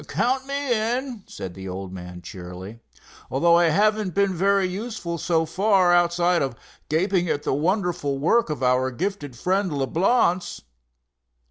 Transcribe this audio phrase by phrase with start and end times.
[0.07, 2.79] "Count me in," said the old man, cheerily,
[3.29, 6.55] "although I haven't been very useful so far outside of
[6.89, 10.61] gaping at the wonderful work of our gifted friend, Leblance."